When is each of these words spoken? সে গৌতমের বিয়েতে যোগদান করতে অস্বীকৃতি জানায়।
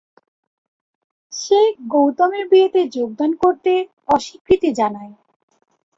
সে 1.33 1.59
গৌতমের 1.87 2.43
বিয়েতে 2.49 2.81
যোগদান 2.87 3.31
করতে 3.35 3.71
অস্বীকৃতি 4.07 4.69
জানায়। 4.73 5.13